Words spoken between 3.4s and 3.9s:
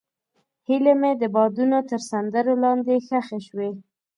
شوې.